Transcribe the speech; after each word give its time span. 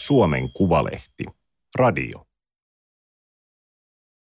Suomen 0.00 0.52
Kuvalehti. 0.52 1.24
Radio. 1.74 2.26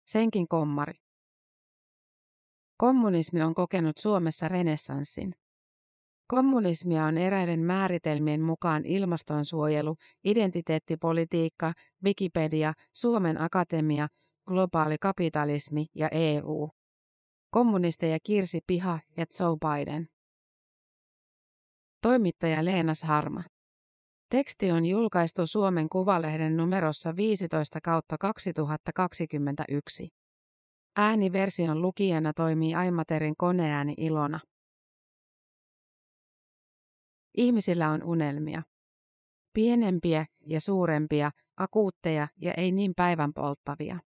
Senkin 0.06 0.48
kommari. 0.48 0.94
Kommunismi 2.76 3.42
on 3.42 3.54
kokenut 3.54 3.98
Suomessa 3.98 4.48
renessanssin. 4.48 5.34
Kommunismia 6.26 7.04
on 7.04 7.18
eräiden 7.18 7.60
määritelmien 7.60 8.40
mukaan 8.40 8.84
ilmastonsuojelu, 8.84 9.96
identiteettipolitiikka, 10.24 11.72
Wikipedia, 12.04 12.72
Suomen 12.92 13.40
Akatemia, 13.40 14.08
globaali 14.46 14.96
kapitalismi 15.00 15.86
ja 15.94 16.08
EU. 16.08 16.68
Kommunisteja 17.50 18.18
Kirsi 18.22 18.60
Piha 18.66 18.98
ja 19.16 19.26
Joe 19.40 19.56
Biden. 19.56 20.08
Toimittaja 22.02 22.64
Leenas 22.64 23.02
Harma. 23.02 23.42
Teksti 24.30 24.72
on 24.72 24.86
julkaistu 24.86 25.46
Suomen 25.46 25.88
Kuvalehden 25.88 26.56
numerossa 26.56 27.16
15 27.16 27.80
kautta 27.80 28.16
2021. 28.20 30.08
Ääniversion 30.96 31.82
lukijana 31.82 32.32
toimii 32.32 32.74
Aimaterin 32.74 33.34
koneääni 33.36 33.94
Ilona. 33.96 34.40
Ihmisillä 37.36 37.88
on 37.88 38.02
unelmia. 38.02 38.62
Pienempiä 39.52 40.26
ja 40.46 40.60
suurempia, 40.60 41.30
akuutteja 41.56 42.28
ja 42.36 42.54
ei 42.56 42.72
niin 42.72 42.92
päivän 42.96 43.32
polttavia. 43.32 43.98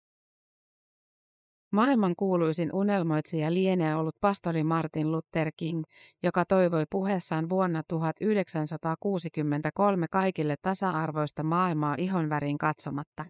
Maailman 1.72 2.14
kuuluisin 2.16 2.72
unelmoitsija 2.72 3.54
lienee 3.54 3.96
ollut 3.96 4.16
pastori 4.20 4.64
Martin 4.64 5.12
Luther 5.12 5.52
King, 5.56 5.82
joka 6.22 6.44
toivoi 6.44 6.84
puheessaan 6.90 7.48
vuonna 7.48 7.82
1963 7.88 10.06
kaikille 10.10 10.54
tasa-arvoista 10.62 11.42
maailmaa 11.42 11.94
ihonvärin 11.98 12.58
katsomatta. 12.58 13.24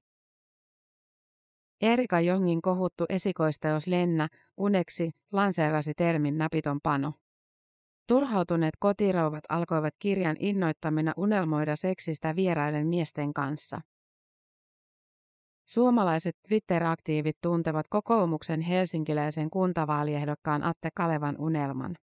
Erika 1.82 2.20
Jongin 2.20 2.62
kohuttu 2.62 3.04
esikoisteos 3.08 3.86
Lenna, 3.86 4.28
uneksi, 4.56 5.10
lanseerasi 5.32 5.94
termin 5.94 6.38
napiton 6.38 6.80
pano. 6.82 7.12
Turhautuneet 8.08 8.74
kotirouvat 8.78 9.44
alkoivat 9.48 9.94
kirjan 9.98 10.36
innoittamina 10.40 11.12
unelmoida 11.16 11.76
seksistä 11.76 12.36
vieraiden 12.36 12.86
miesten 12.86 13.32
kanssa. 13.32 13.80
Suomalaiset 15.72 16.36
Twitter-aktiivit 16.48 17.36
tuntevat 17.42 17.86
kokoomuksen 17.88 18.60
helsinkiläisen 18.60 19.50
kuntavaaliehdokkaan 19.50 20.62
Atte 20.62 20.88
Kalevan 20.94 21.36
unelman. 21.38 21.96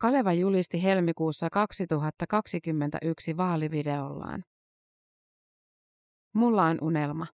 Kaleva 0.00 0.32
julisti 0.32 0.82
helmikuussa 0.82 1.48
2021 1.52 3.36
vaalivideollaan. 3.36 4.42
Mulla 6.34 6.64
on 6.64 6.78
unelma. 6.82 7.26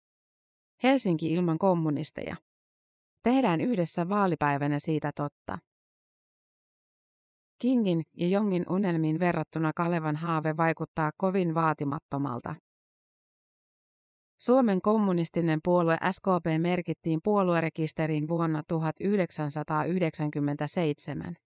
Helsinki 0.82 1.32
ilman 1.32 1.58
kommunisteja. 1.58 2.36
Tehdään 3.22 3.60
yhdessä 3.60 4.08
vaalipäivänä 4.08 4.78
siitä 4.78 5.10
totta. 5.16 5.58
Kingin 7.58 8.02
ja 8.16 8.28
Jongin 8.28 8.64
unelmiin 8.68 9.18
verrattuna 9.18 9.72
Kalevan 9.76 10.16
haave 10.16 10.56
vaikuttaa 10.56 11.10
kovin 11.16 11.54
vaatimattomalta. 11.54 12.54
Suomen 14.44 14.80
kommunistinen 14.80 15.60
puolue 15.64 15.98
SKP 16.10 16.46
merkittiin 16.58 17.20
puoluerekisteriin 17.24 18.28
vuonna 18.28 18.62
1997. 18.68 21.36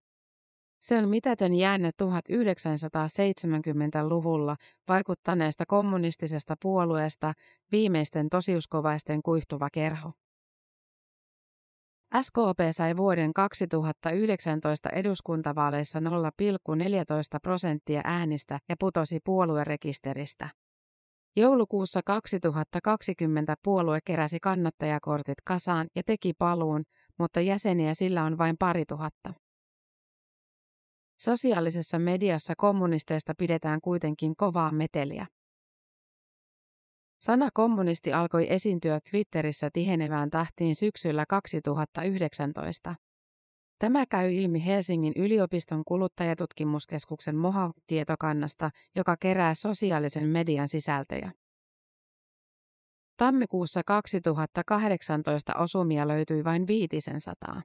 Se 0.81 0.99
on 0.99 1.09
mitätön 1.09 1.55
jäänne 1.55 1.91
1970-luvulla 2.03 4.57
vaikuttaneesta 4.89 5.65
kommunistisesta 5.67 6.55
puolueesta 6.63 7.33
viimeisten 7.73 8.29
tosiuskovaisten 8.29 9.23
kuihtuva 9.23 9.69
kerho. 9.73 10.13
SKP 12.23 12.61
sai 12.71 12.97
vuoden 12.97 13.33
2019 13.33 14.91
eduskuntavaaleissa 14.91 16.01
0,14 16.01 16.05
prosenttia 17.43 18.01
äänistä 18.05 18.59
ja 18.69 18.77
putosi 18.81 19.19
puoluerekisteristä. 19.25 20.49
Joulukuussa 21.39 22.01
2020 22.07 23.55
puolue 23.63 23.99
keräsi 24.05 24.39
kannattajakortit 24.41 25.41
kasaan 25.45 25.87
ja 25.97 26.03
teki 26.07 26.33
paluun, 26.39 26.85
mutta 27.19 27.41
jäseniä 27.41 27.95
sillä 27.95 28.25
on 28.25 28.39
vain 28.39 28.57
pari 28.59 28.85
tuhatta. 28.89 29.35
Sosiaalisessa 31.21 31.99
mediassa 31.99 32.55
kommunisteista 32.57 33.35
pidetään 33.39 33.81
kuitenkin 33.81 34.37
kovaa 34.37 34.73
meteliä. 34.73 35.27
Sana 37.21 37.49
kommunisti 37.55 38.13
alkoi 38.13 38.47
esiintyä 38.53 39.01
Twitterissä 39.11 39.71
tihenevään 39.73 40.31
tahtiin 40.31 40.75
syksyllä 40.75 41.25
2019. 41.29 42.95
Tämä 43.79 44.07
käy 44.07 44.33
ilmi 44.33 44.67
Helsingin 44.67 45.13
yliopiston 45.17 45.85
kuluttajatutkimuskeskuksen 45.85 47.37
Moha-tietokannasta, 47.37 48.71
joka 48.95 49.17
kerää 49.21 49.55
sosiaalisen 49.55 50.29
median 50.29 50.69
sisältöjä. 50.69 51.33
Tammikuussa 53.17 53.83
2018 53.87 55.55
osumia 55.55 56.09
löytyi 56.09 56.45
vain 56.45 56.67
viitisen 56.67 57.21
sataa. 57.21 57.63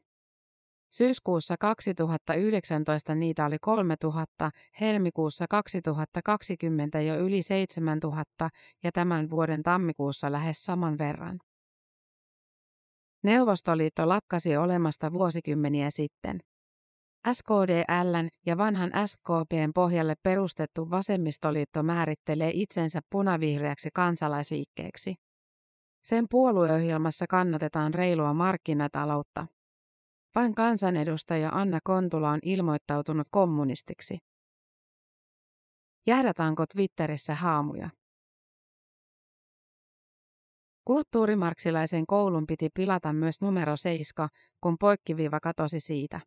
Syyskuussa 0.92 1.56
2019 1.60 3.16
niitä 3.16 3.46
oli 3.46 3.58
3000, 3.62 4.52
helmikuussa 4.82 5.46
2020 5.50 7.02
jo 7.02 7.16
yli 7.16 7.42
7000 7.42 8.50
ja 8.84 8.92
tämän 8.92 9.30
vuoden 9.30 9.64
tammikuussa 9.64 10.32
lähes 10.32 10.66
saman 10.66 10.98
verran. 10.98 11.40
Neuvostoliitto 13.24 14.10
lakkasi 14.10 14.58
olemasta 14.58 15.14
vuosikymmeniä 15.14 15.90
sitten. 15.90 16.40
SKDLn 17.34 18.30
ja 18.46 18.58
vanhan 18.58 18.92
SKPn 19.06 19.72
pohjalle 19.76 20.16
perustettu 20.24 20.90
vasemmistoliitto 20.90 21.84
määrittelee 21.84 22.52
itsensä 22.54 23.00
punavihreäksi 23.10 23.90
kansalaisliikkeeksi. 23.94 25.16
Sen 26.04 26.26
puolueohjelmassa 26.30 27.26
kannatetaan 27.30 27.94
reilua 27.94 28.34
markkinataloutta. 28.34 29.48
Vain 30.36 30.56
kansanedustaja 30.56 31.50
Anna 31.50 31.80
Kontula 31.84 32.30
on 32.30 32.40
ilmoittautunut 32.44 33.28
kommunistiksi. 33.32 34.18
Jahdataanko 36.08 36.66
Twitterissä 36.74 37.36
haamuja? 37.36 37.90
Kulttuurimarksilaisen 40.86 42.08
koulun 42.08 42.48
piti 42.48 42.70
pilata 42.74 43.14
myös 43.14 43.42
numero 43.42 43.78
7, 43.78 44.30
kun 44.62 44.78
poikkiviiva 44.80 45.40
katosi 45.40 45.80
siitä. 45.80 46.20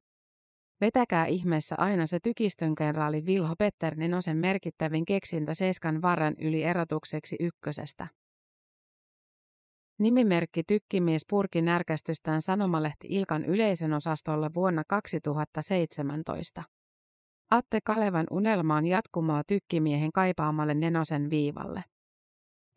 Vetäkää 0.81 1.27
ihmeessä 1.27 1.75
aina 1.79 2.07
se 2.07 2.19
tykistön 2.23 2.75
kenraali 2.75 3.27
Vilho 3.27 3.55
Petter 3.59 3.95
Nenosen 3.95 4.37
merkittävin 4.37 5.05
keksintä 5.05 5.55
seiskan 5.55 6.03
varran 6.03 6.35
yli 6.41 6.63
erotukseksi 6.63 7.37
ykkösestä. 7.41 8.07
Nimimerkki 9.99 10.63
Tykkimies 10.67 11.23
purki 11.31 11.63
närkästystään 11.63 12.43
sanomalehti 12.43 13.09
Ilkan 13.11 13.45
yleisen 13.45 13.93
osastolla 13.93 14.51
vuonna 14.55 14.83
2017. 14.89 16.63
Atte 17.51 17.79
Kalevan 17.85 18.27
unelma 18.31 18.77
on 18.77 18.87
jatkumoa 18.87 19.43
tykkimiehen 19.47 20.13
kaipaamalle 20.13 20.75
Nenosen 20.75 21.31
viivalle. 21.31 21.85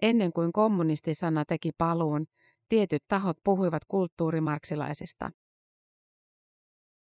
Ennen 0.02 0.34
kuin 0.34 0.54
kommunistisana 0.54 1.46
teki 1.46 1.72
paluun, 1.78 2.26
tietyt 2.70 3.04
tahot 3.08 3.38
puhuivat 3.44 3.82
kulttuurimarksilaisista. 3.88 5.32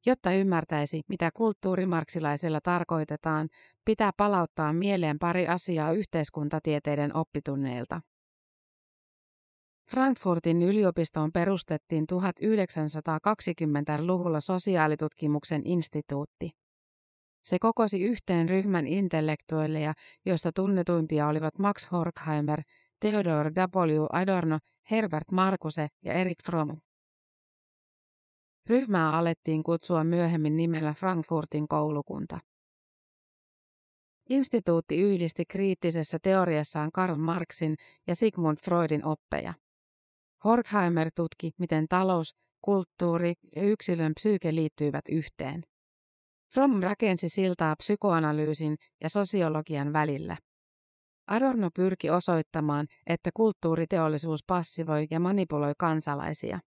Jotta 0.05 0.31
ymmärtäisi, 0.31 1.01
mitä 1.09 1.29
kulttuurimarksilaisella 1.33 2.59
tarkoitetaan, 2.63 3.49
pitää 3.85 4.11
palauttaa 4.17 4.73
mieleen 4.73 5.19
pari 5.19 5.47
asiaa 5.47 5.91
yhteiskuntatieteiden 5.91 7.15
oppitunneilta. 7.15 8.01
Frankfurtin 9.91 10.61
yliopistoon 10.61 11.31
perustettiin 11.31 12.05
1920-luvulla 12.13 14.39
sosiaalitutkimuksen 14.39 15.61
instituutti. 15.65 16.51
Se 17.47 17.59
kokosi 17.59 18.01
yhteen 18.01 18.49
ryhmän 18.49 18.87
intellektuelleja, 18.87 19.93
joista 20.25 20.51
tunnetuimpia 20.51 21.27
olivat 21.27 21.59
Max 21.59 21.91
Horkheimer, 21.91 22.61
Theodor 22.99 23.45
W. 23.45 24.05
Adorno, 24.11 24.59
Herbert 24.91 25.31
Marcuse 25.31 25.87
ja 26.05 26.13
Erik 26.13 26.37
Fromm. 26.45 26.77
Ryhmää 28.69 29.11
alettiin 29.11 29.63
kutsua 29.63 30.03
myöhemmin 30.03 30.57
nimellä 30.57 30.93
Frankfurtin 30.93 31.67
koulukunta. 31.67 32.39
Instituutti 34.29 35.01
yhdisti 35.01 35.43
kriittisessä 35.45 36.17
teoriassaan 36.23 36.91
Karl 36.91 37.15
Marxin 37.15 37.75
ja 38.07 38.15
Sigmund 38.15 38.57
Freudin 38.57 39.05
oppeja. 39.05 39.53
Horkheimer 40.43 41.09
tutki, 41.15 41.51
miten 41.57 41.87
talous, 41.87 42.35
kulttuuri 42.61 43.33
ja 43.55 43.61
yksilön 43.63 44.13
psyyke 44.15 44.55
liittyivät 44.55 45.05
yhteen. 45.11 45.63
Fromm 46.53 46.83
rakensi 46.83 47.29
siltaa 47.29 47.75
psykoanalyysin 47.75 48.75
ja 49.03 49.09
sosiologian 49.09 49.93
välillä. 49.93 50.37
Adorno 51.27 51.69
pyrki 51.75 52.09
osoittamaan, 52.09 52.87
että 53.07 53.29
kulttuuriteollisuus 53.33 54.43
passivoi 54.47 55.07
ja 55.11 55.19
manipuloi 55.19 55.73
kansalaisia. 55.77 56.59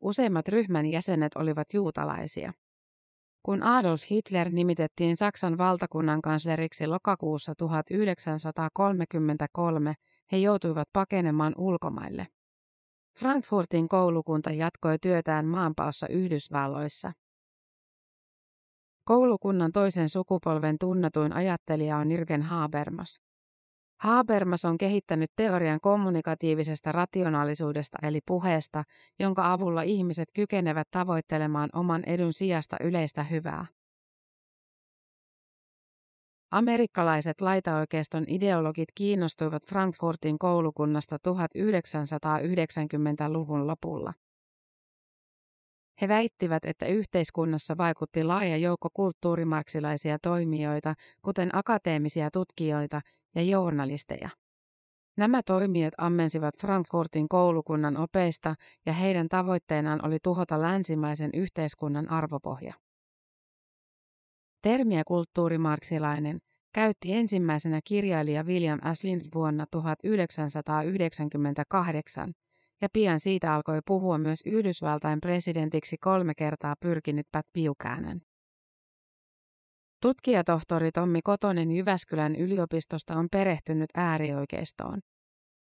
Useimmat 0.00 0.48
ryhmän 0.48 0.86
jäsenet 0.86 1.36
olivat 1.36 1.74
juutalaisia. 1.74 2.52
Kun 3.42 3.62
Adolf 3.62 4.02
Hitler 4.10 4.50
nimitettiin 4.50 5.16
Saksan 5.16 5.58
valtakunnan 5.58 6.22
kansleriksi 6.22 6.86
lokakuussa 6.86 7.54
1933, 7.54 9.94
he 10.32 10.36
joutuivat 10.36 10.88
pakenemaan 10.92 11.54
ulkomaille. 11.56 12.26
Frankfurtin 13.18 13.88
koulukunta 13.88 14.50
jatkoi 14.50 14.98
työtään 14.98 15.46
maanpaossa 15.46 16.08
Yhdysvalloissa. 16.08 17.12
Koulukunnan 19.08 19.72
toisen 19.72 20.08
sukupolven 20.08 20.76
tunnetuin 20.80 21.32
ajattelija 21.32 21.96
on 21.96 22.10
Jürgen 22.10 22.42
Habermas. 22.42 23.20
Habermas 24.00 24.64
on 24.64 24.78
kehittänyt 24.78 25.30
teorian 25.36 25.80
kommunikatiivisesta 25.80 26.92
rationaalisuudesta 26.92 27.98
eli 28.02 28.20
puheesta, 28.26 28.84
jonka 29.18 29.52
avulla 29.52 29.82
ihmiset 29.82 30.28
kykenevät 30.34 30.88
tavoittelemaan 30.90 31.70
oman 31.72 32.02
edun 32.06 32.32
sijasta 32.32 32.76
yleistä 32.80 33.24
hyvää. 33.24 33.66
Amerikkalaiset 36.50 37.40
laitaoikeiston 37.40 38.24
ideologit 38.26 38.88
kiinnostuivat 38.94 39.66
Frankfurtin 39.66 40.38
koulukunnasta 40.38 41.16
1990-luvun 41.16 43.66
lopulla. 43.66 44.12
He 46.00 46.08
väittivät, 46.08 46.64
että 46.64 46.86
yhteiskunnassa 46.86 47.76
vaikutti 47.76 48.24
laaja 48.24 48.56
joukko 48.56 48.88
kulttuurimarksilaisia 48.94 50.18
toimijoita, 50.22 50.94
kuten 51.22 51.50
akateemisia 51.52 52.30
tutkijoita 52.30 53.00
ja 53.34 53.42
journalisteja. 53.42 54.28
Nämä 55.16 55.42
toimijat 55.42 55.94
ammensivat 55.98 56.54
Frankfurtin 56.60 57.28
koulukunnan 57.28 57.96
opeista 57.96 58.54
ja 58.86 58.92
heidän 58.92 59.28
tavoitteenaan 59.28 60.06
oli 60.06 60.18
tuhota 60.22 60.62
länsimaisen 60.62 61.30
yhteiskunnan 61.34 62.10
arvopohja. 62.10 62.74
Termiä 64.62 65.02
kulttuurimarksilainen 65.06 66.38
käytti 66.74 67.14
ensimmäisenä 67.14 67.80
kirjailija 67.84 68.44
William 68.44 68.78
Aslind 68.82 69.22
vuonna 69.34 69.66
1998, 69.70 72.32
ja 72.80 72.88
pian 72.92 73.20
siitä 73.20 73.54
alkoi 73.54 73.78
puhua 73.86 74.18
myös 74.18 74.40
Yhdysvaltain 74.46 75.20
presidentiksi 75.20 75.96
kolme 76.00 76.34
kertaa 76.34 76.74
pyrkinyt 76.80 77.26
Pat 77.32 77.46
Buchanan. 77.54 78.20
Tutkijatohtori 80.02 80.92
Tommi 80.92 81.22
Kotonen 81.22 81.70
Jyväskylän 81.70 82.36
yliopistosta 82.36 83.16
on 83.16 83.28
perehtynyt 83.32 83.90
äärioikeistoon. 83.94 85.00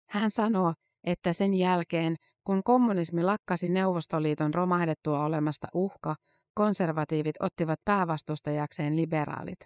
Hän 0.09 0.31
sanoo, 0.31 0.75
että 1.05 1.33
sen 1.33 1.55
jälkeen, 1.55 2.17
kun 2.45 2.63
kommunismi 2.63 3.23
lakkasi 3.23 3.69
Neuvostoliiton 3.69 4.55
romahdettua 4.55 5.25
olemasta 5.25 5.69
uhka, 5.75 6.17
konservatiivit 6.55 7.37
ottivat 7.41 7.81
päävastustajakseen 7.85 8.97
liberaalit. 8.97 9.59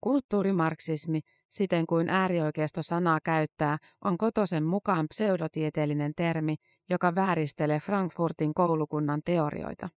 Kulttuurimarksismi, 0.00 1.20
siten 1.48 1.86
kuin 1.86 2.08
äärioikeisto 2.08 2.82
sanaa 2.82 3.18
käyttää, 3.24 3.78
on 4.04 4.18
Kotosen 4.18 4.64
mukaan 4.64 5.06
pseudotieteellinen 5.08 6.12
termi, 6.16 6.54
joka 6.90 7.14
vääristelee 7.14 7.80
Frankfurtin 7.80 8.54
koulukunnan 8.54 9.20
teorioita. 9.24 9.88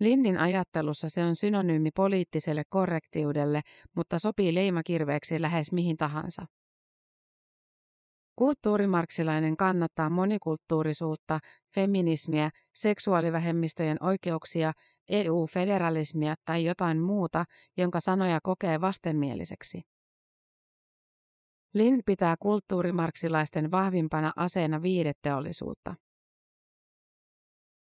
Linnin 0.00 0.38
ajattelussa 0.38 1.08
se 1.08 1.24
on 1.24 1.36
synonyymi 1.36 1.90
poliittiselle 1.96 2.62
korrektiudelle, 2.68 3.60
mutta 3.96 4.18
sopii 4.18 4.54
leimakirveeksi 4.54 5.42
lähes 5.42 5.72
mihin 5.72 5.96
tahansa. 5.96 6.46
Kulttuurimarksilainen 8.36 9.56
kannattaa 9.56 10.10
monikulttuurisuutta, 10.10 11.38
feminismiä, 11.74 12.50
seksuaalivähemmistöjen 12.74 13.96
oikeuksia, 14.00 14.72
EU-federalismia 15.08 16.34
tai 16.44 16.64
jotain 16.64 16.98
muuta, 16.98 17.44
jonka 17.76 18.00
sanoja 18.00 18.38
kokee 18.42 18.80
vastenmieliseksi. 18.80 19.82
Lin 21.74 22.00
pitää 22.06 22.34
kulttuurimarksilaisten 22.40 23.70
vahvimpana 23.70 24.32
aseena 24.36 24.82
viideteollisuutta. 24.82 25.94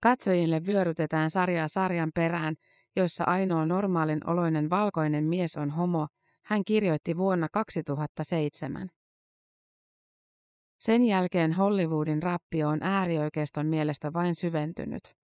Katsojille 0.03 0.65
vyörytetään 0.65 1.29
sarjaa 1.29 1.67
sarjan 1.67 2.11
perään, 2.15 2.55
joissa 2.95 3.23
ainoa 3.23 3.65
normaalin 3.65 4.29
oloinen 4.29 4.69
valkoinen 4.69 5.23
mies 5.23 5.57
on 5.57 5.69
homo, 5.69 6.07
hän 6.45 6.65
kirjoitti 6.65 7.17
vuonna 7.17 7.47
2007. 7.53 8.89
Sen 10.79 11.03
jälkeen 11.03 11.53
Hollywoodin 11.53 12.23
rappio 12.23 12.69
on 12.69 12.83
äärioikeiston 12.83 13.67
mielestä 13.67 14.13
vain 14.13 14.35
syventynyt. 14.35 15.20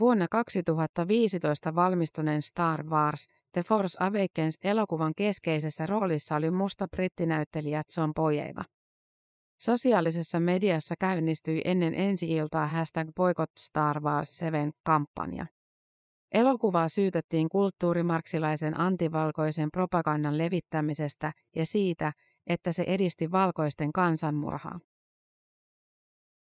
Vuonna 0.00 0.26
2015 0.30 1.74
valmistuneen 1.74 2.42
Star 2.42 2.86
Wars 2.86 3.26
The 3.52 3.62
Force 3.62 4.04
Awakens 4.04 4.58
elokuvan 4.64 5.12
keskeisessä 5.16 5.86
roolissa 5.86 6.36
oli 6.36 6.50
musta 6.50 6.86
brittinäyttelijä 6.88 7.82
John 7.96 8.12
Boyega. 8.14 8.64
Sosiaalisessa 9.60 10.40
mediassa 10.40 10.94
käynnistyi 11.00 11.62
ennen 11.64 11.94
ensi-iltaa 11.94 12.66
hashtag 12.66 13.08
Boycott 13.16 13.52
Star 13.58 14.00
Wars 14.00 14.38
7 14.38 14.70
kampanja. 14.86 15.46
Elokuvaa 16.32 16.88
syytettiin 16.88 17.48
kulttuurimarksilaisen 17.48 18.80
antivalkoisen 18.80 19.68
propagandan 19.72 20.38
levittämisestä 20.38 21.32
ja 21.56 21.66
siitä, 21.66 22.12
että 22.46 22.72
se 22.72 22.84
edisti 22.86 23.30
valkoisten 23.30 23.92
kansanmurhaa. 23.92 24.80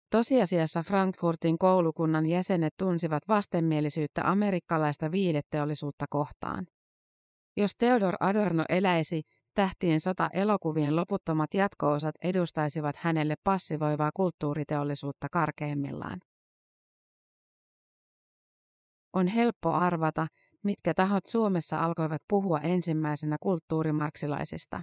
Tosiasiassa 0.09 0.83
Frankfurtin 0.83 1.57
koulukunnan 1.57 2.25
jäsenet 2.25 2.73
tunsivat 2.77 3.23
vastenmielisyyttä 3.27 4.21
amerikkalaista 4.31 5.11
viideteollisuutta 5.11 6.05
kohtaan. 6.09 6.67
Jos 7.57 7.71
Theodor 7.75 8.15
Adorno 8.19 8.63
eläisi, 8.69 9.21
Tähtien 9.55 9.99
sota 9.99 10.29
elokuvien 10.33 10.95
loputtomat 10.95 11.53
jatko-osat 11.53 12.15
edustaisivat 12.23 12.95
hänelle 12.95 13.35
passivoivaa 13.43 14.09
kulttuuriteollisuutta 14.13 15.27
karkeimmillaan. 15.31 16.19
On 19.13 19.27
helppo 19.27 19.71
arvata, 19.71 20.27
mitkä 20.63 20.93
tahot 20.93 21.25
Suomessa 21.25 21.79
alkoivat 21.79 22.21
puhua 22.29 22.59
ensimmäisenä 22.59 23.37
kulttuurimarksilaisista. 23.41 24.81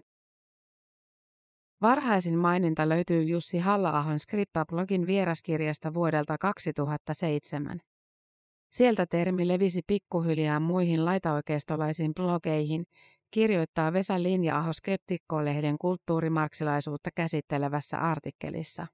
Varhaisin 1.82 2.38
maininta 2.38 2.88
löytyy 2.88 3.22
Jussi 3.22 3.58
Halla-ahon 3.58 4.18
Skripta-blogin 4.18 5.06
vieraskirjasta 5.06 5.94
vuodelta 5.94 6.38
2007. 6.38 7.80
Sieltä 8.72 9.06
termi 9.06 9.48
levisi 9.48 9.80
pikkuhiljaa 9.86 10.60
muihin 10.60 11.04
laitaoikeistolaisiin 11.04 12.14
blogeihin, 12.14 12.84
kirjoittaa 13.30 13.92
Vesa 13.92 14.22
Linja-aho 14.22 14.72
Skeptikko-lehden 14.72 15.76
kulttuurimarksilaisuutta 15.80 17.10
käsittelevässä 17.14 17.98
artikkelissa. 17.98 18.86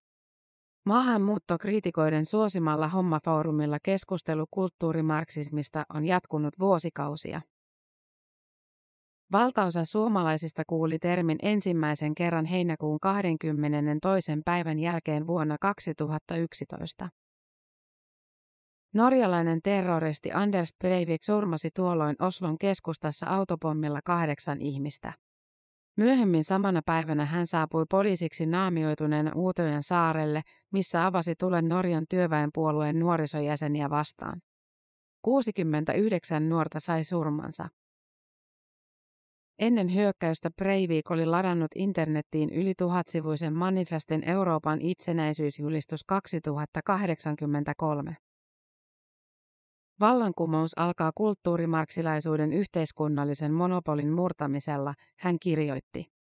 Maahanmuuttokriitikoiden 0.87 2.25
suosimalla 2.25 2.89
hommafoorumilla 2.89 3.79
keskustelu 3.83 4.47
kulttuurimarksismista 4.51 5.85
on 5.95 6.05
jatkunut 6.05 6.59
vuosikausia. 6.59 7.41
Valtaosa 9.33 9.85
suomalaisista 9.85 10.63
kuuli 10.67 10.99
termin 10.99 11.39
ensimmäisen 11.43 12.15
kerran 12.15 12.45
heinäkuun 12.45 13.01
22. 13.01 14.33
päivän 14.45 14.79
jälkeen 14.79 15.27
vuonna 15.27 15.57
2011. 15.61 17.09
Norjalainen 18.95 19.61
terroristi 19.63 20.33
Anders 20.33 20.71
Breivik 20.79 21.23
surmasi 21.23 21.71
tuolloin 21.75 22.17
Oslon 22.19 22.59
keskustassa 22.59 23.27
autopommilla 23.27 24.01
kahdeksan 24.05 24.61
ihmistä. 24.61 25.13
Myöhemmin 25.97 26.45
samana 26.45 26.81
päivänä 26.87 27.25
hän 27.25 27.47
saapui 27.47 27.85
poliisiksi 27.91 28.47
naamioituneena 28.47 29.33
Uutojen 29.35 29.83
saarelle, 29.83 30.43
missä 30.73 31.07
avasi 31.07 31.35
tulen 31.35 31.69
Norjan 31.69 32.05
työväenpuolueen 32.11 33.01
nuorisojäseniä 33.01 33.91
vastaan. 33.91 34.41
69 35.23 36.49
nuorta 36.49 36.81
sai 36.81 37.05
surmansa. 37.05 37.69
Ennen 39.59 39.95
hyökkäystä 39.95 40.51
Breivik 40.51 41.11
oli 41.11 41.27
ladannut 41.27 41.71
internettiin 41.75 42.51
yli 42.51 42.75
tuhatsivuisen 42.79 43.55
manifestin 43.55 44.29
Euroopan 44.29 44.81
itsenäisyysjulistus 44.81 46.05
2083. 46.05 48.17
Vallankumous 50.01 50.79
alkaa 50.79 51.11
kulttuurimarksilaisuuden 51.15 52.53
yhteiskunnallisen 52.53 53.53
monopolin 53.53 54.13
murtamisella, 54.13 54.95
hän 55.19 55.37
kirjoitti. 55.43 56.18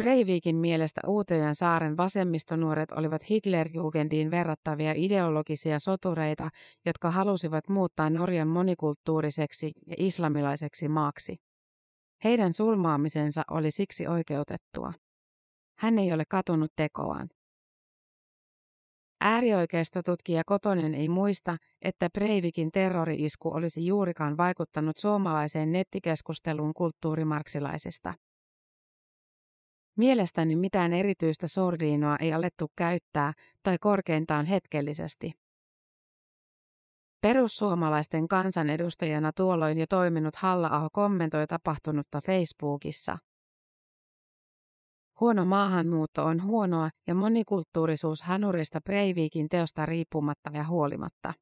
Breivikin 0.00 0.56
mielestä 0.56 1.00
Uutojan 1.06 1.54
saaren 1.54 1.96
vasemmistonuoret 1.96 2.92
olivat 2.92 3.30
Hitlerjugendiin 3.30 4.30
verrattavia 4.30 4.92
ideologisia 4.96 5.78
sotureita, 5.78 6.48
jotka 6.86 7.10
halusivat 7.10 7.68
muuttaa 7.68 8.10
Norjan 8.10 8.48
monikulttuuriseksi 8.48 9.72
ja 9.86 9.96
islamilaiseksi 9.98 10.88
maaksi. 10.88 11.36
Heidän 12.24 12.52
sulmaamisensa 12.52 13.42
oli 13.50 13.70
siksi 13.70 14.06
oikeutettua. 14.06 14.92
Hän 15.78 15.98
ei 15.98 16.12
ole 16.12 16.24
katunut 16.28 16.72
tekoaan. 16.76 17.28
Äärioikeistotutkija 19.20 20.42
Kotonen 20.46 20.94
ei 20.94 21.08
muista, 21.08 21.56
että 21.82 22.08
Breivikin 22.14 22.72
terrori-isku 22.72 23.54
olisi 23.54 23.86
juurikaan 23.86 24.36
vaikuttanut 24.36 24.96
suomalaiseen 24.96 25.72
nettikeskusteluun 25.72 26.74
kulttuurimarksilaisista. 26.74 28.14
Mielestäni 29.96 30.56
mitään 30.56 30.92
erityistä 30.92 31.48
sordiinoa 31.48 32.16
ei 32.20 32.32
alettu 32.32 32.66
käyttää, 32.76 33.32
tai 33.62 33.76
korkeintaan 33.80 34.46
hetkellisesti. 34.46 35.32
Perussuomalaisten 37.20 38.28
kansanedustajana 38.28 39.32
tuolloin 39.32 39.78
jo 39.78 39.86
toiminut 39.88 40.36
halla 40.36 40.68
kommentoi 40.92 41.46
tapahtunutta 41.46 42.20
Facebookissa. 42.26 43.18
Huono 45.20 45.44
maahanmuutto 45.44 46.24
on 46.24 46.42
huonoa 46.42 46.90
ja 47.06 47.14
monikulttuurisuus 47.14 48.22
Hanurista 48.22 48.80
Breivikin 48.80 49.48
teosta 49.48 49.86
riippumatta 49.86 50.50
ja 50.52 50.64
huolimatta. 50.64 51.34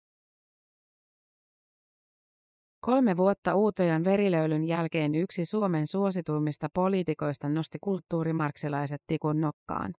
Kolme 2.84 3.16
vuotta 3.16 3.54
Uutojan 3.54 4.04
verilöylyn 4.04 4.64
jälkeen 4.64 5.14
yksi 5.14 5.44
Suomen 5.44 5.86
suosituimmista 5.86 6.68
poliitikoista 6.74 7.48
nosti 7.48 7.78
kulttuurimarksilaiset 7.80 9.02
tikun 9.06 9.40
nokkaan. 9.40 9.94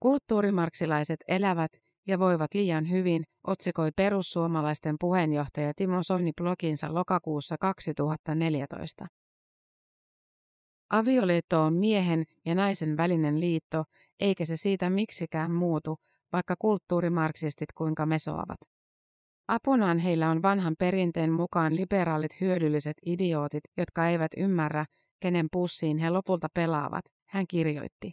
Kulttuurimarksilaiset 0.00 1.16
elävät 1.28 1.70
ja 2.06 2.18
voivat 2.18 2.54
liian 2.54 2.90
hyvin, 2.90 3.22
otsikoi 3.46 3.90
perussuomalaisten 3.96 4.96
puheenjohtaja 5.00 5.72
Timo 5.76 6.02
Soini 6.02 6.32
bloginsa 6.36 6.94
lokakuussa 6.94 7.56
2014. 7.60 9.06
Avioliitto 10.90 11.62
on 11.62 11.74
miehen 11.74 12.24
ja 12.46 12.54
naisen 12.54 12.96
välinen 12.96 13.40
liitto, 13.40 13.84
eikä 14.20 14.44
se 14.44 14.56
siitä 14.56 14.90
miksikään 14.90 15.52
muutu, 15.52 15.96
vaikka 16.32 16.54
kulttuurimarksistit 16.58 17.72
kuinka 17.72 18.06
mesoavat. 18.06 18.79
Apunaan 19.50 19.98
heillä 19.98 20.30
on 20.30 20.42
vanhan 20.42 20.74
perinteen 20.78 21.32
mukaan 21.32 21.76
liberaalit 21.76 22.40
hyödylliset 22.40 22.96
idiootit, 23.06 23.64
jotka 23.76 24.08
eivät 24.08 24.32
ymmärrä, 24.36 24.86
kenen 25.20 25.48
pussiin 25.52 25.98
he 25.98 26.10
lopulta 26.10 26.48
pelaavat, 26.54 27.04
hän 27.28 27.44
kirjoitti. 27.48 28.12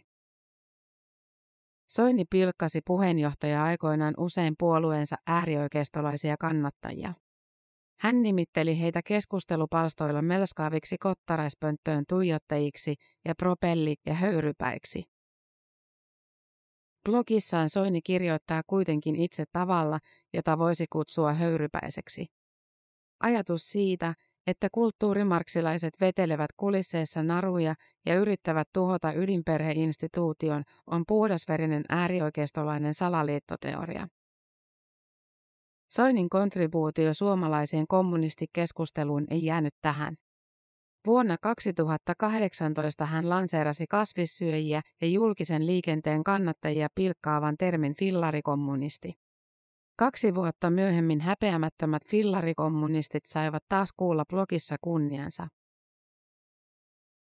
Soini 1.92 2.24
pilkkasi 2.30 2.80
puheenjohtaja 2.86 3.64
aikoinaan 3.64 4.14
usein 4.16 4.54
puolueensa 4.58 5.16
äärioikeistolaisia 5.26 6.36
kannattajia. 6.40 7.14
Hän 8.00 8.22
nimitteli 8.22 8.80
heitä 8.80 9.00
keskustelupalstoilla 9.04 10.22
melskaaviksi 10.22 10.96
kottaraispönttöön 10.98 12.04
tuijottajiksi 12.08 12.94
ja 13.24 13.34
propelli- 13.34 14.00
ja 14.06 14.14
höyrypäiksi. 14.14 15.04
Blogissaan 17.08 17.68
Soini 17.68 18.02
kirjoittaa 18.02 18.62
kuitenkin 18.66 19.16
itse 19.16 19.44
tavalla, 19.52 19.98
jota 20.32 20.58
voisi 20.58 20.86
kutsua 20.92 21.32
höyrypäiseksi. 21.32 22.26
Ajatus 23.20 23.62
siitä, 23.62 24.14
että 24.46 24.68
kulttuurimarksilaiset 24.72 25.94
vetelevät 26.00 26.50
kulisseissa 26.56 27.22
naruja 27.22 27.74
ja 28.06 28.14
yrittävät 28.14 28.68
tuhota 28.72 29.12
ydinperheinstituution, 29.12 30.62
on 30.86 31.04
puhdasverinen 31.08 31.84
äärioikeistolainen 31.88 32.94
salaliittoteoria. 32.94 34.08
Soinin 35.90 36.28
kontribuutio 36.28 37.14
suomalaiseen 37.14 37.86
kommunistikeskusteluun 37.86 39.26
ei 39.30 39.44
jäänyt 39.44 39.74
tähän. 39.82 40.16
Vuonna 41.08 41.36
2018 41.42 43.06
hän 43.06 43.28
lanseerasi 43.28 43.86
kasvissyöjiä 43.86 44.80
ja 45.00 45.08
julkisen 45.08 45.66
liikenteen 45.66 46.24
kannattajia 46.24 46.88
pilkkaavan 46.94 47.56
termin 47.58 47.94
fillarikommunisti. 47.94 49.12
Kaksi 49.96 50.34
vuotta 50.34 50.70
myöhemmin 50.70 51.20
häpeämättömät 51.20 52.02
fillarikommunistit 52.06 53.26
saivat 53.26 53.62
taas 53.68 53.92
kuulla 53.96 54.24
blogissa 54.24 54.76
kunniansa. 54.80 55.48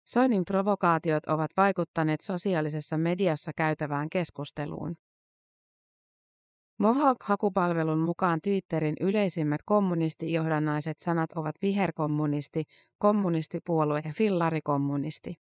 Soinin 0.05 0.45
provokaatiot 0.45 1.25
ovat 1.25 1.51
vaikuttaneet 1.57 2.21
sosiaalisessa 2.21 2.97
mediassa 2.97 3.51
käytävään 3.57 4.09
keskusteluun. 4.09 4.95
Mohawk-hakupalvelun 6.79 7.99
mukaan 7.99 8.41
Twitterin 8.41 8.95
yleisimmät 8.99 9.61
kommunistijohdannaiset 9.65 10.99
sanat 10.99 11.31
ovat 11.31 11.55
viherkommunisti, 11.61 12.63
kommunistipuolue 12.97 14.01
ja 14.05 14.13
fillarikommunisti. 14.13 15.35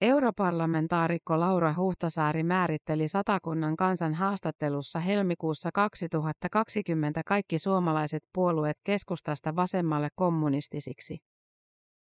Europarlamentaarikko 0.00 1.40
Laura 1.40 1.74
Huhtasaari 1.76 2.42
määritteli 2.42 3.08
Satakunnan 3.08 3.76
kansan 3.76 4.14
haastattelussa 4.14 5.00
helmikuussa 5.00 5.70
2020 5.74 7.22
kaikki 7.26 7.58
suomalaiset 7.58 8.22
puolueet 8.34 8.76
keskustasta 8.84 9.56
vasemmalle 9.56 10.08
kommunistisiksi. 10.14 11.18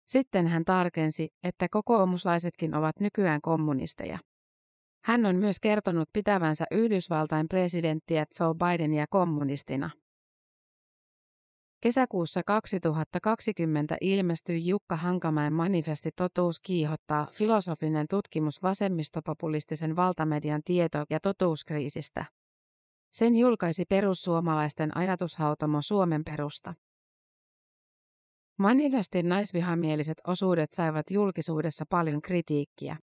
Sitten 0.07 0.47
hän 0.47 0.65
tarkensi, 0.65 1.29
että 1.43 1.67
kokoomuslaisetkin 1.71 2.75
ovat 2.75 3.01
nykyään 3.01 3.41
kommunisteja. 3.41 4.19
Hän 5.05 5.27
on 5.27 5.37
myös 5.37 5.61
kertonut 5.61 6.09
pitävänsä 6.13 6.65
Yhdysvaltain 6.71 7.49
presidenttiä 7.49 8.27
Joe 8.41 8.55
Bidenia 8.55 9.07
kommunistina. 9.11 9.91
Kesäkuussa 11.81 12.43
2020 12.43 13.97
ilmestyi 14.01 14.67
Jukka 14.67 14.97
Hankamäen 14.97 15.53
manifesti 15.53 16.11
Totuus 16.17 16.61
kiihottaa 16.61 17.27
filosofinen 17.33 18.07
tutkimus 18.11 18.63
vasemmistopopulistisen 18.63 19.97
valtamedian 19.97 20.63
tieto- 20.65 21.05
ja 21.11 21.21
totuuskriisistä. 21.21 22.25
Sen 23.13 23.37
julkaisi 23.37 23.85
perussuomalaisten 23.85 24.97
ajatushautomo 24.97 25.83
Suomen 25.83 26.25
perusta. 26.25 26.75
Manifestin 28.59 29.29
naisvihamieliset 29.29 30.21
osuudet 30.27 30.73
saivat 30.73 31.11
julkisuudessa 31.11 31.85
paljon 31.91 32.23
kritiikkiä. 32.23 32.97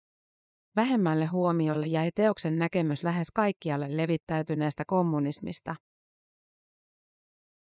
Vähemmälle 0.76 1.26
huomiolle 1.26 1.86
jäi 1.86 2.10
teoksen 2.14 2.58
näkemys 2.58 3.04
lähes 3.04 3.30
kaikkialle 3.30 3.96
levittäytyneestä 3.96 4.84
kommunismista. 4.86 5.76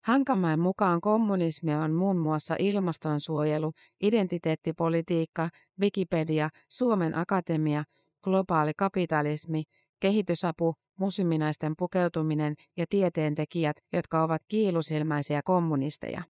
Hankamäen 0.05 0.59
mukaan 0.59 1.01
kommunismia 1.01 1.79
on 1.79 1.91
muun 1.91 2.17
muassa 2.17 2.55
ilmastonsuojelu, 2.59 3.71
identiteettipolitiikka, 4.01 5.49
Wikipedia, 5.81 6.49
Suomen 6.69 7.17
akatemia, 7.17 7.83
globaali 8.23 8.71
kapitalismi, 8.77 9.63
kehitysapu, 9.99 10.73
musliminaisten 10.99 11.73
pukeutuminen 11.77 12.53
ja 12.77 12.85
tieteentekijät, 12.89 13.77
jotka 13.93 14.23
ovat 14.23 14.41
kiilusilmäisiä 14.47 15.41
kommunisteja. 15.45 16.23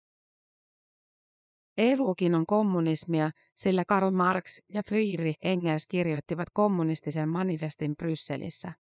EUkin 1.79 2.35
on 2.35 2.45
kommunismia, 2.45 3.31
sillä 3.55 3.83
Karl 3.87 4.11
Marx 4.11 4.57
ja 4.73 4.83
Friedrich 4.83 5.39
Engels 5.43 5.87
kirjoittivat 5.87 6.47
kommunistisen 6.53 7.29
manifestin 7.29 7.95
Brysselissä. 7.95 8.73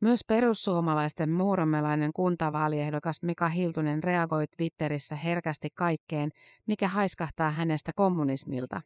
Myös 0.00 0.20
perussuomalaisten 0.28 1.30
muuromelainen 1.30 2.10
kuntavaaliehdokas 2.12 3.16
Mika 3.22 3.48
Hiltunen 3.48 4.02
reagoi 4.02 4.44
Twitterissä 4.56 5.16
herkästi 5.16 5.68
kaikkeen, 5.74 6.30
mikä 6.66 6.88
haiskahtaa 6.88 7.50
hänestä 7.50 7.92
kommunismilta. 7.96 8.80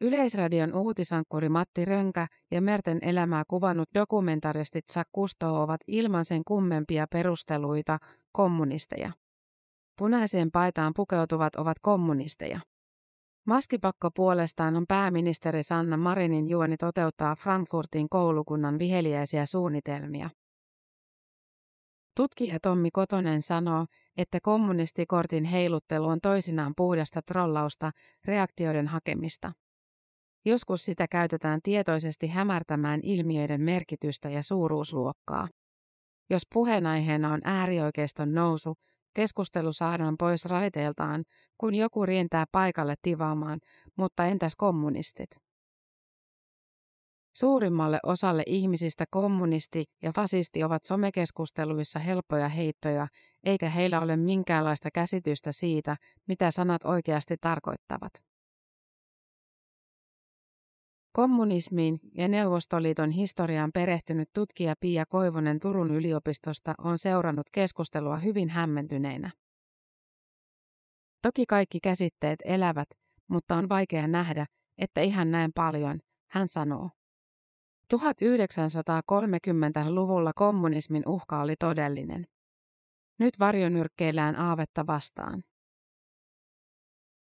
Yleisradion 0.00 0.74
uutisankkuri 0.74 1.48
Matti 1.48 1.84
Rönkä 1.84 2.26
ja 2.50 2.60
Merten 2.60 2.98
elämää 3.02 3.42
kuvannut 3.48 3.88
dokumentaristit 3.94 4.84
Sakusto 4.88 5.62
ovat 5.62 5.80
ilman 5.86 6.24
sen 6.24 6.42
kummempia 6.44 7.06
perusteluita 7.12 7.98
kommunisteja. 8.32 9.12
Punaiseen 10.00 10.50
paitaan 10.50 10.92
pukeutuvat 10.96 11.54
ovat 11.54 11.76
kommunisteja. 11.82 12.60
Maskipakko 13.46 14.10
puolestaan 14.10 14.76
on 14.76 14.84
pääministeri 14.88 15.62
Sanna 15.62 15.96
Marinin 15.96 16.48
juoni 16.48 16.76
toteuttaa 16.76 17.36
Frankfurtin 17.36 18.08
koulukunnan 18.08 18.78
viheliäisiä 18.78 19.46
suunnitelmia. 19.46 20.30
Tutkija 22.16 22.58
Tommi 22.62 22.90
Kotonen 22.90 23.42
sanoo, 23.42 23.86
että 24.16 24.38
kommunistikortin 24.42 25.44
heiluttelu 25.44 26.06
on 26.06 26.20
toisinaan 26.20 26.72
puhdasta 26.76 27.22
trollausta, 27.22 27.90
reaktioiden 28.24 28.86
hakemista. 28.86 29.52
Joskus 30.44 30.84
sitä 30.84 31.08
käytetään 31.08 31.60
tietoisesti 31.62 32.26
hämärtämään 32.28 33.00
ilmiöiden 33.02 33.60
merkitystä 33.60 34.30
ja 34.30 34.42
suuruusluokkaa. 34.42 35.48
Jos 36.30 36.42
puheenaiheena 36.54 37.32
on 37.32 37.40
äärioikeiston 37.44 38.34
nousu, 38.34 38.74
keskustelu 39.14 39.72
saadaan 39.72 40.14
pois 40.18 40.44
raiteiltaan, 40.44 41.24
kun 41.58 41.74
joku 41.74 42.06
rientää 42.06 42.44
paikalle 42.52 42.94
tivaamaan, 43.02 43.60
mutta 43.96 44.24
entäs 44.24 44.56
kommunistit? 44.56 45.30
Suurimmalle 47.36 47.98
osalle 48.02 48.42
ihmisistä 48.46 49.04
kommunisti 49.10 49.84
ja 50.02 50.12
fasisti 50.16 50.64
ovat 50.64 50.84
somekeskusteluissa 50.84 51.98
helppoja 51.98 52.48
heittoja, 52.48 53.08
eikä 53.44 53.70
heillä 53.70 54.00
ole 54.00 54.16
minkäänlaista 54.16 54.88
käsitystä 54.94 55.52
siitä, 55.52 55.96
mitä 56.28 56.50
sanat 56.50 56.84
oikeasti 56.84 57.36
tarkoittavat. 57.40 58.12
Kommunismiin 61.12 62.00
ja 62.14 62.28
Neuvostoliiton 62.28 63.10
historiaan 63.10 63.70
perehtynyt 63.74 64.28
tutkija 64.34 64.74
Pia 64.80 65.06
Koivonen 65.06 65.60
Turun 65.60 65.90
yliopistosta 65.90 66.74
on 66.78 66.98
seurannut 66.98 67.46
keskustelua 67.52 68.16
hyvin 68.16 68.48
hämmentyneenä. 68.48 69.30
Toki 71.22 71.46
kaikki 71.46 71.80
käsitteet 71.80 72.38
elävät, 72.44 72.88
mutta 73.28 73.56
on 73.56 73.68
vaikea 73.68 74.08
nähdä, 74.08 74.46
että 74.78 75.00
ihan 75.00 75.30
näin 75.30 75.50
paljon, 75.54 76.00
hän 76.30 76.48
sanoo. 76.48 76.90
1930-luvulla 77.94 80.32
kommunismin 80.34 81.02
uhka 81.06 81.40
oli 81.40 81.56
todellinen. 81.56 82.26
Nyt 83.18 83.38
varjonyrkkeillään 83.38 84.36
aavetta 84.36 84.86
vastaan. 84.86 85.42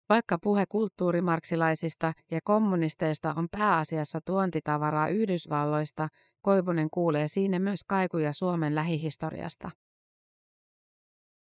Vaikka 0.09 0.39
puhe 0.43 0.65
kulttuurimarksilaisista 0.69 2.13
ja 2.31 2.41
kommunisteista 2.45 3.35
on 3.37 3.49
pääasiassa 3.51 4.21
tuontitavaraa 4.27 5.09
Yhdysvalloista, 5.09 6.09
Koivunen 6.43 6.89
kuulee 6.91 7.29
siinä 7.29 7.59
myös 7.59 7.81
kaikuja 7.89 8.33
Suomen 8.33 8.75
lähihistoriasta. 8.75 9.71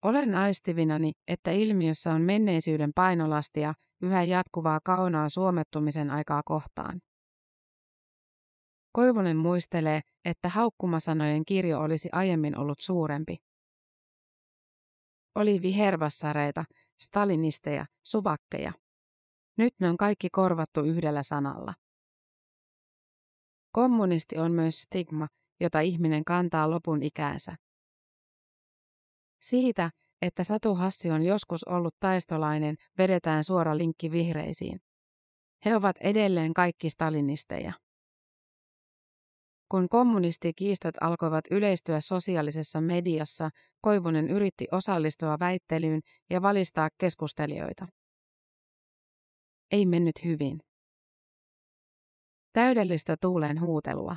Olen 0.03 0.35
aistivinani, 0.35 1.11
että 1.27 1.51
ilmiössä 1.51 2.11
on 2.11 2.21
menneisyyden 2.21 2.91
painolastia, 2.95 3.73
yhä 4.01 4.23
jatkuvaa 4.23 4.79
kaunaa 4.83 5.29
suomettumisen 5.29 6.11
aikaa 6.11 6.41
kohtaan. 6.45 7.01
Koivunen 8.91 9.37
muistelee, 9.37 10.01
että 10.25 10.49
haukkumasanojen 10.49 11.45
kirjo 11.45 11.79
olisi 11.79 12.09
aiemmin 12.11 12.57
ollut 12.57 12.79
suurempi. 12.79 13.37
Oli 15.35 15.61
vihervassareita, 15.61 16.65
stalinisteja, 17.01 17.85
suvakkeja. 18.05 18.73
Nyt 19.57 19.73
ne 19.79 19.89
on 19.89 19.97
kaikki 19.97 20.29
korvattu 20.31 20.81
yhdellä 20.81 21.23
sanalla. 21.23 21.73
Kommunisti 23.71 24.37
on 24.37 24.51
myös 24.51 24.81
stigma, 24.81 25.27
jota 25.59 25.79
ihminen 25.79 26.25
kantaa 26.25 26.69
lopun 26.69 27.03
ikäänsä. 27.03 27.55
Siitä, 29.41 29.89
että 30.21 30.43
Satu 30.43 30.75
Hassi 30.75 31.11
on 31.11 31.23
joskus 31.23 31.63
ollut 31.63 31.95
taistolainen, 31.99 32.75
vedetään 32.97 33.43
suora 33.43 33.77
linkki 33.77 34.11
vihreisiin. 34.11 34.79
He 35.65 35.75
ovat 35.75 35.97
edelleen 35.97 36.53
kaikki 36.53 36.89
stalinisteja. 36.89 37.73
Kun 39.71 39.89
kommunistikiistat 39.89 40.95
alkoivat 41.01 41.45
yleistyä 41.51 42.01
sosiaalisessa 42.01 42.81
mediassa, 42.81 43.49
Koivunen 43.81 44.29
yritti 44.29 44.67
osallistua 44.71 45.39
väittelyyn 45.39 46.01
ja 46.29 46.41
valistaa 46.41 46.89
keskustelijoita. 46.97 47.87
Ei 49.71 49.85
mennyt 49.85 50.15
hyvin. 50.25 50.59
Täydellistä 52.53 53.15
tuulen 53.21 53.61
huutelua. 53.61 54.15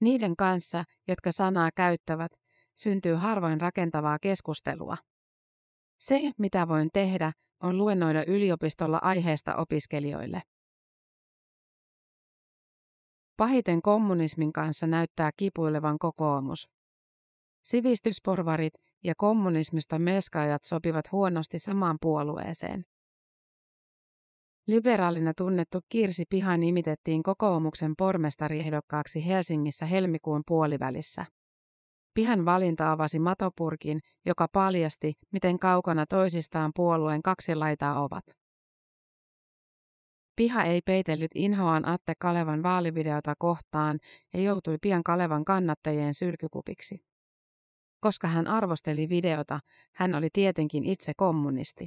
Niiden 0.00 0.36
kanssa, 0.36 0.84
jotka 1.08 1.32
sanaa 1.32 1.70
käyttävät, 1.74 2.32
syntyy 2.76 3.14
harvoin 3.14 3.60
rakentavaa 3.60 4.18
keskustelua. 4.18 4.96
Se, 6.00 6.20
mitä 6.38 6.68
voin 6.68 6.88
tehdä, 6.92 7.32
on 7.62 7.78
luennoida 7.78 8.24
yliopistolla 8.26 8.98
aiheesta 9.02 9.56
opiskelijoille. 9.56 10.42
Pahiten 13.40 13.82
kommunismin 13.82 14.52
kanssa 14.52 14.86
näyttää 14.86 15.30
kipuilevan 15.36 15.98
kokoomus. 15.98 16.70
Sivistysporvarit 17.64 18.72
ja 19.04 19.14
kommunismista 19.16 19.98
melskaajat 19.98 20.64
sopivat 20.64 21.12
huonosti 21.12 21.58
samaan 21.58 21.96
puolueeseen. 22.00 22.84
Liberaalina 24.66 25.32
tunnettu 25.36 25.78
Kirsi 25.88 26.24
Piha 26.30 26.56
nimitettiin 26.56 27.22
kokoomuksen 27.22 27.92
pormestariehdokkaaksi 27.98 29.26
Helsingissä 29.26 29.86
helmikuun 29.86 30.42
puolivälissä. 30.46 31.26
Pihan 32.14 32.44
valinta 32.44 32.92
avasi 32.92 33.18
matopurkin, 33.18 34.00
joka 34.26 34.46
paljasti, 34.52 35.12
miten 35.32 35.58
kaukana 35.58 36.06
toisistaan 36.06 36.70
puolueen 36.76 37.22
kaksi 37.22 37.54
laitaa 37.54 38.02
ovat. 38.02 38.39
Piha 40.40 40.62
ei 40.62 40.80
peitellyt 40.86 41.30
inhoaan 41.34 41.88
Atte 41.88 42.12
Kalevan 42.18 42.62
vaalivideota 42.62 43.34
kohtaan 43.38 43.98
ja 44.34 44.40
joutui 44.40 44.78
pian 44.82 45.02
Kalevan 45.02 45.44
kannattajien 45.44 46.14
sylkykupiksi. 46.14 47.04
Koska 48.00 48.28
hän 48.28 48.46
arvosteli 48.46 49.08
videota, 49.08 49.60
hän 49.94 50.14
oli 50.14 50.28
tietenkin 50.32 50.84
itse 50.84 51.12
kommunisti. 51.16 51.86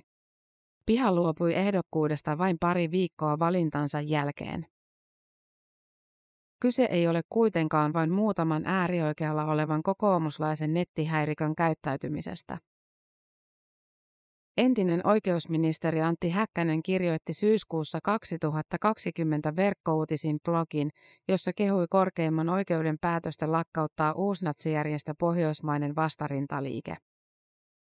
Piha 0.86 1.16
luopui 1.16 1.54
ehdokkuudesta 1.54 2.38
vain 2.38 2.58
pari 2.60 2.92
viikkoa 2.92 3.40
valintansa 3.40 4.02
jälkeen. 4.02 4.66
Kyse 6.60 6.84
ei 6.84 7.08
ole 7.08 7.22
kuitenkaan 7.30 7.94
vain 7.94 8.12
muutaman 8.12 8.66
äärioikealla 8.66 9.46
olevan 9.46 9.84
kokoomuslaisen 9.84 10.74
nettihäirikön 10.74 11.56
käyttäytymisestä. 11.56 12.58
Entinen 14.58 15.08
oikeusministeri 15.08 16.02
Antti 16.02 16.30
Häkkänen 16.30 16.84
kirjoitti 16.84 17.34
syyskuussa 17.34 18.00
2020 18.04 19.56
verkkouutisin 19.56 20.40
blogin, 20.46 20.90
jossa 21.28 21.52
kehui 21.56 21.86
korkeimman 21.90 22.50
oikeuden 22.50 22.98
päätöstä 23.02 23.52
lakkauttaa 23.52 24.14
uusnatsijärjestö 24.14 25.14
Pohjoismainen 25.20 25.96
vastarintaliike. 25.96 26.98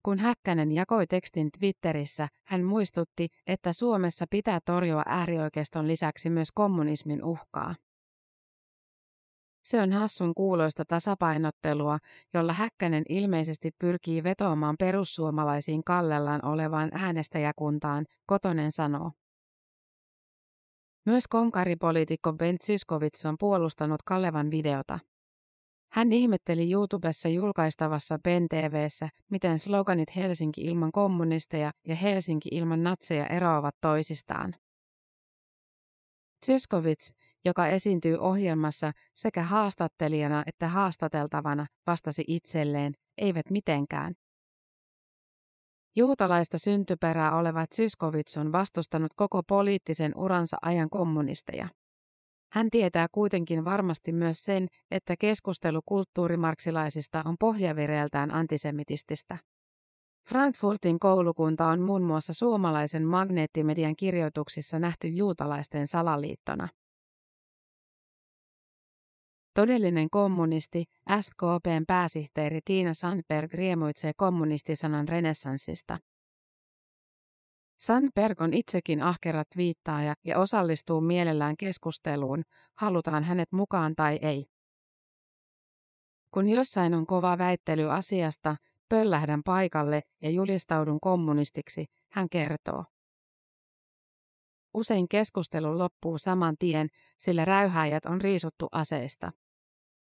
Kun 0.02 0.18
Häkkänen 0.18 0.72
jakoi 0.72 1.06
tekstin 1.06 1.50
Twitterissä, 1.58 2.28
hän 2.46 2.64
muistutti, 2.64 3.28
että 3.46 3.72
Suomessa 3.72 4.24
pitää 4.30 4.58
torjua 4.64 5.02
äärioikeiston 5.06 5.88
lisäksi 5.88 6.30
myös 6.30 6.48
kommunismin 6.54 7.24
uhkaa. 7.24 7.74
Se 9.62 9.80
on 9.80 9.92
hassun 9.92 10.34
kuuloista 10.34 10.84
tasapainottelua, 10.84 11.98
jolla 12.34 12.52
Häkkänen 12.52 13.04
ilmeisesti 13.08 13.70
pyrkii 13.78 14.22
vetoamaan 14.22 14.76
perussuomalaisiin 14.78 15.84
kallellaan 15.84 16.44
olevaan 16.44 16.90
äänestäjäkuntaan, 16.92 18.06
Kotonen 18.26 18.72
sanoo. 18.72 19.12
Myös 21.06 21.28
konkaripoliitikko 21.28 22.32
Ben 22.32 22.56
Syskovits 22.62 23.26
on 23.26 23.36
puolustanut 23.38 24.02
Kalevan 24.04 24.50
videota. 24.50 24.98
Hän 25.92 26.12
ihmetteli 26.12 26.72
YouTubessa 26.72 27.28
julkaistavassa 27.28 28.18
Ben 28.18 28.48
TVssä, 28.48 29.08
miten 29.30 29.58
sloganit 29.58 30.16
Helsinki 30.16 30.60
ilman 30.60 30.92
kommunisteja 30.92 31.70
ja 31.88 31.94
Helsinki 31.94 32.48
ilman 32.52 32.82
natseja 32.82 33.26
eroavat 33.26 33.74
toisistaan. 33.80 34.54
Syskovits, 36.46 37.10
joka 37.44 37.66
esiintyy 37.66 38.16
ohjelmassa 38.16 38.92
sekä 39.14 39.42
haastattelijana 39.42 40.42
että 40.46 40.68
haastateltavana, 40.68 41.66
vastasi 41.86 42.24
itselleen, 42.26 42.92
eivät 43.18 43.50
mitenkään. 43.50 44.14
Juutalaista 45.96 46.58
syntyperää 46.58 47.36
oleva 47.36 47.66
Zyskovits 47.74 48.36
on 48.36 48.52
vastustanut 48.52 49.10
koko 49.16 49.42
poliittisen 49.48 50.12
uransa 50.16 50.56
ajan 50.62 50.90
kommunisteja. 50.90 51.68
Hän 52.52 52.70
tietää 52.70 53.06
kuitenkin 53.12 53.64
varmasti 53.64 54.12
myös 54.12 54.44
sen, 54.44 54.66
että 54.90 55.14
keskustelu 55.18 55.80
kulttuurimarksilaisista 55.86 57.22
on 57.24 57.36
pohjavireeltään 57.40 58.34
antisemitististä. 58.34 59.38
Frankfurtin 60.28 60.98
koulukunta 60.98 61.66
on 61.66 61.80
muun 61.80 62.02
muassa 62.02 62.32
suomalaisen 62.32 63.06
magneettimedian 63.06 63.96
kirjoituksissa 63.96 64.78
nähty 64.78 65.08
juutalaisten 65.08 65.86
salaliittona. 65.86 66.68
Todellinen 69.54 70.10
kommunisti, 70.10 70.84
SKPn 71.20 71.84
pääsihteeri 71.86 72.60
Tiina 72.64 72.94
Sandberg 72.94 73.52
riemuitsee 73.52 74.12
kommunistisanan 74.16 75.08
renessanssista. 75.08 75.98
Sandberg 77.78 78.40
on 78.40 78.54
itsekin 78.54 79.02
ahkera 79.02 79.42
viittaaja 79.56 80.14
ja 80.24 80.38
osallistuu 80.38 81.00
mielellään 81.00 81.56
keskusteluun, 81.56 82.42
halutaan 82.74 83.24
hänet 83.24 83.52
mukaan 83.52 83.94
tai 83.96 84.18
ei. 84.22 84.46
Kun 86.30 86.48
jossain 86.48 86.94
on 86.94 87.06
kova 87.06 87.38
väittely 87.38 87.90
asiasta, 87.90 88.56
pöllähdän 88.92 89.42
paikalle 89.44 90.02
ja 90.22 90.30
julistaudun 90.30 91.00
kommunistiksi, 91.00 91.84
hän 92.12 92.28
kertoo. 92.30 92.84
Usein 94.74 95.08
keskustelu 95.08 95.78
loppuu 95.78 96.18
saman 96.18 96.56
tien, 96.58 96.88
sillä 97.18 97.44
räyhäjät 97.44 98.06
on 98.06 98.20
riisuttu 98.20 98.66
aseista. 98.72 99.32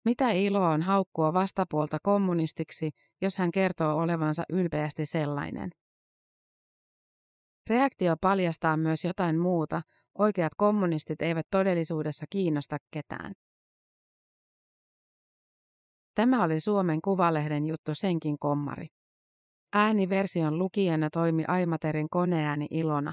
Mitä 0.04 0.30
iloa 0.30 0.70
on 0.70 0.82
haukkua 0.82 1.32
vastapuolta 1.32 1.98
kommunistiksi, 2.02 2.90
jos 3.20 3.38
hän 3.38 3.50
kertoo 3.50 3.98
olevansa 3.98 4.42
ylpeästi 4.48 5.06
sellainen? 5.06 5.70
Reaktio 7.70 8.16
paljastaa 8.20 8.76
myös 8.76 9.04
jotain 9.04 9.38
muuta, 9.38 9.82
oikeat 10.18 10.52
kommunistit 10.56 11.22
eivät 11.22 11.46
todellisuudessa 11.50 12.26
kiinnosta 12.30 12.76
ketään. 12.90 13.32
Tämä 16.14 16.44
oli 16.44 16.60
Suomen 16.60 17.00
Kuvalehden 17.04 17.66
juttu 17.66 17.92
senkin 17.94 18.38
kommari. 18.38 18.86
Ääniversion 19.72 20.58
lukijana 20.58 21.10
toimi 21.10 21.44
Aimaterin 21.48 22.10
koneääni 22.10 22.66
Ilona. 22.70 23.12